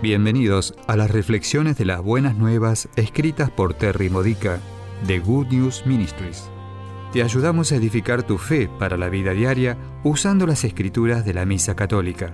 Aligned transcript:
Bienvenidos 0.00 0.74
a 0.86 0.94
las 0.94 1.10
reflexiones 1.10 1.76
de 1.76 1.84
las 1.84 2.00
buenas 2.00 2.36
nuevas 2.36 2.88
escritas 2.94 3.50
por 3.50 3.74
Terry 3.74 4.08
Modica 4.08 4.60
de 5.04 5.18
Good 5.18 5.48
News 5.48 5.86
Ministries. 5.86 6.44
Te 7.12 7.24
ayudamos 7.24 7.72
a 7.72 7.74
edificar 7.74 8.22
tu 8.22 8.38
fe 8.38 8.70
para 8.78 8.96
la 8.96 9.08
vida 9.08 9.32
diaria 9.32 9.76
usando 10.04 10.46
las 10.46 10.62
escrituras 10.62 11.24
de 11.24 11.34
la 11.34 11.44
Misa 11.46 11.74
Católica. 11.74 12.32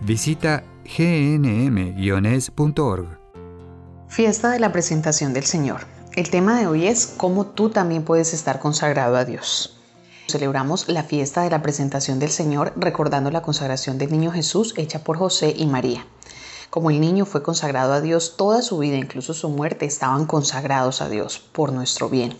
Visita 0.00 0.64
gnm-es.org. 0.84 1.98
Fiesta 4.08 4.48
de 4.48 4.58
la 4.58 4.72
presentación 4.72 5.34
del 5.34 5.44
Señor. 5.44 5.82
El 6.16 6.30
tema 6.30 6.58
de 6.58 6.68
hoy 6.68 6.86
es 6.86 7.06
cómo 7.18 7.44
tú 7.48 7.68
también 7.68 8.02
puedes 8.02 8.32
estar 8.32 8.60
consagrado 8.60 9.16
a 9.16 9.26
Dios. 9.26 9.78
Celebramos 10.26 10.88
la 10.88 11.02
fiesta 11.02 11.42
de 11.42 11.50
la 11.50 11.60
presentación 11.60 12.18
del 12.18 12.30
Señor 12.30 12.72
recordando 12.76 13.30
la 13.30 13.42
consagración 13.42 13.98
del 13.98 14.10
niño 14.10 14.32
Jesús 14.32 14.72
hecha 14.78 15.04
por 15.04 15.18
José 15.18 15.52
y 15.54 15.66
María. 15.66 16.06
Como 16.70 16.90
el 16.90 17.00
niño 17.00 17.24
fue 17.24 17.42
consagrado 17.42 17.92
a 17.92 18.00
Dios 18.00 18.36
toda 18.36 18.62
su 18.62 18.78
vida, 18.78 18.96
incluso 18.96 19.34
su 19.34 19.48
muerte, 19.48 19.86
estaban 19.86 20.26
consagrados 20.26 21.00
a 21.00 21.08
Dios 21.08 21.38
por 21.38 21.72
nuestro 21.72 22.08
bien. 22.08 22.36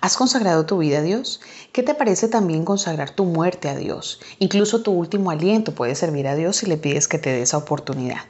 ¿Has 0.00 0.16
consagrado 0.16 0.64
tu 0.64 0.78
vida 0.78 0.98
a 0.98 1.02
Dios? 1.02 1.40
¿Qué 1.72 1.82
te 1.82 1.94
parece 1.94 2.28
también 2.28 2.64
consagrar 2.64 3.10
tu 3.10 3.24
muerte 3.24 3.68
a 3.68 3.74
Dios? 3.74 4.20
Incluso 4.38 4.82
tu 4.82 4.92
último 4.92 5.30
aliento 5.30 5.74
puede 5.74 5.94
servir 5.94 6.28
a 6.28 6.36
Dios 6.36 6.56
si 6.56 6.66
le 6.66 6.76
pides 6.76 7.08
que 7.08 7.18
te 7.18 7.30
dé 7.30 7.42
esa 7.42 7.56
oportunidad. 7.56 8.20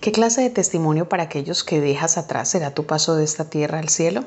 ¿Qué 0.00 0.12
clase 0.12 0.42
de 0.42 0.50
testimonio 0.50 1.08
para 1.08 1.24
aquellos 1.24 1.64
que 1.64 1.80
dejas 1.80 2.18
atrás 2.18 2.50
será 2.50 2.74
tu 2.74 2.84
paso 2.86 3.16
de 3.16 3.24
esta 3.24 3.50
tierra 3.50 3.78
al 3.78 3.88
cielo? 3.88 4.24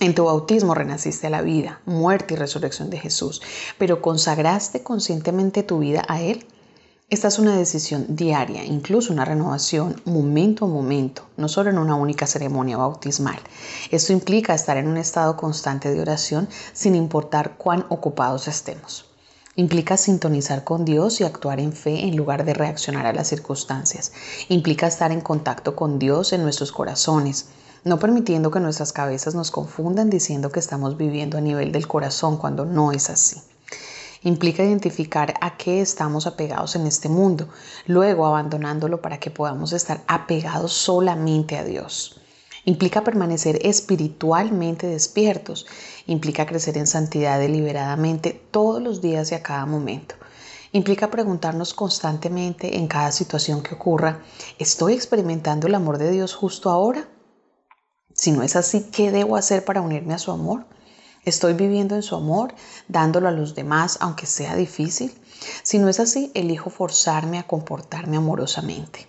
En 0.00 0.14
tu 0.14 0.24
bautismo 0.24 0.74
renaciste 0.74 1.28
a 1.28 1.30
la 1.30 1.42
vida, 1.42 1.80
muerte 1.86 2.34
y 2.34 2.36
resurrección 2.36 2.90
de 2.90 2.98
Jesús, 2.98 3.42
pero 3.78 4.02
¿consagraste 4.02 4.82
conscientemente 4.82 5.62
tu 5.62 5.78
vida 5.78 6.04
a 6.08 6.20
Él? 6.20 6.46
Esta 7.14 7.28
es 7.28 7.38
una 7.38 7.56
decisión 7.56 8.06
diaria, 8.08 8.64
incluso 8.64 9.12
una 9.12 9.24
renovación 9.24 10.02
momento 10.04 10.64
a 10.64 10.68
momento, 10.68 11.22
no 11.36 11.46
solo 11.46 11.70
en 11.70 11.78
una 11.78 11.94
única 11.94 12.26
ceremonia 12.26 12.76
bautismal. 12.76 13.38
Esto 13.92 14.12
implica 14.12 14.52
estar 14.52 14.78
en 14.78 14.88
un 14.88 14.96
estado 14.96 15.36
constante 15.36 15.94
de 15.94 16.00
oración 16.00 16.48
sin 16.72 16.96
importar 16.96 17.56
cuán 17.56 17.86
ocupados 17.88 18.48
estemos. 18.48 19.04
Implica 19.54 19.96
sintonizar 19.96 20.64
con 20.64 20.84
Dios 20.84 21.20
y 21.20 21.24
actuar 21.24 21.60
en 21.60 21.72
fe 21.72 22.00
en 22.00 22.16
lugar 22.16 22.44
de 22.44 22.52
reaccionar 22.52 23.06
a 23.06 23.12
las 23.12 23.28
circunstancias. 23.28 24.10
Implica 24.48 24.88
estar 24.88 25.12
en 25.12 25.20
contacto 25.20 25.76
con 25.76 26.00
Dios 26.00 26.32
en 26.32 26.42
nuestros 26.42 26.72
corazones, 26.72 27.46
no 27.84 28.00
permitiendo 28.00 28.50
que 28.50 28.58
nuestras 28.58 28.92
cabezas 28.92 29.36
nos 29.36 29.52
confundan 29.52 30.10
diciendo 30.10 30.50
que 30.50 30.58
estamos 30.58 30.96
viviendo 30.96 31.38
a 31.38 31.40
nivel 31.40 31.70
del 31.70 31.86
corazón 31.86 32.38
cuando 32.38 32.64
no 32.64 32.90
es 32.90 33.08
así. 33.08 33.40
Implica 34.24 34.64
identificar 34.64 35.34
a 35.42 35.58
qué 35.58 35.82
estamos 35.82 36.26
apegados 36.26 36.76
en 36.76 36.86
este 36.86 37.10
mundo, 37.10 37.48
luego 37.86 38.24
abandonándolo 38.24 39.02
para 39.02 39.20
que 39.20 39.30
podamos 39.30 39.74
estar 39.74 40.02
apegados 40.06 40.72
solamente 40.72 41.58
a 41.58 41.64
Dios. 41.64 42.18
Implica 42.64 43.04
permanecer 43.04 43.58
espiritualmente 43.66 44.86
despiertos, 44.86 45.66
implica 46.06 46.46
crecer 46.46 46.78
en 46.78 46.86
santidad 46.86 47.38
deliberadamente 47.38 48.32
todos 48.50 48.82
los 48.82 49.02
días 49.02 49.30
y 49.30 49.34
a 49.34 49.42
cada 49.42 49.66
momento. 49.66 50.14
Implica 50.72 51.10
preguntarnos 51.10 51.74
constantemente 51.74 52.78
en 52.78 52.88
cada 52.88 53.12
situación 53.12 53.62
que 53.62 53.74
ocurra, 53.74 54.22
¿estoy 54.58 54.94
experimentando 54.94 55.66
el 55.66 55.74
amor 55.74 55.98
de 55.98 56.10
Dios 56.10 56.34
justo 56.34 56.70
ahora? 56.70 57.06
Si 58.14 58.32
no 58.32 58.42
es 58.42 58.56
así, 58.56 58.88
¿qué 58.90 59.12
debo 59.12 59.36
hacer 59.36 59.66
para 59.66 59.82
unirme 59.82 60.14
a 60.14 60.18
su 60.18 60.32
amor? 60.32 60.64
Estoy 61.24 61.54
viviendo 61.54 61.94
en 61.94 62.02
su 62.02 62.16
amor, 62.16 62.54
dándolo 62.88 63.28
a 63.28 63.32
los 63.32 63.54
demás, 63.54 63.98
aunque 64.00 64.26
sea 64.26 64.56
difícil. 64.56 65.12
Si 65.62 65.78
no 65.78 65.88
es 65.88 66.00
así, 66.00 66.30
elijo 66.34 66.70
forzarme 66.70 67.38
a 67.38 67.46
comportarme 67.46 68.16
amorosamente. 68.16 69.06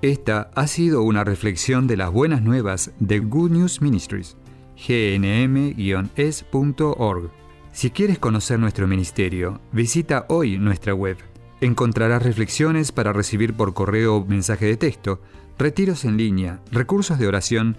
Esta 0.00 0.50
ha 0.54 0.66
sido 0.66 1.02
una 1.02 1.22
reflexión 1.24 1.86
de 1.86 1.96
las 1.96 2.10
buenas 2.10 2.42
nuevas 2.42 2.90
de 2.98 3.20
Good 3.20 3.52
News 3.52 3.80
Ministries, 3.80 4.36
gnm-es.org. 4.76 5.70
Si 7.72 7.90
quieres 7.90 8.18
conocer 8.18 8.58
nuestro 8.58 8.88
ministerio, 8.88 9.60
visita 9.70 10.26
hoy 10.28 10.58
nuestra 10.58 10.92
web. 10.92 11.16
Encontrarás 11.60 12.22
reflexiones 12.22 12.90
para 12.90 13.12
recibir 13.12 13.54
por 13.54 13.74
correo 13.74 14.16
o 14.16 14.24
mensaje 14.24 14.66
de 14.66 14.76
texto, 14.76 15.20
retiros 15.56 16.04
en 16.04 16.16
línea, 16.16 16.60
recursos 16.72 17.20
de 17.20 17.28
oración 17.28 17.78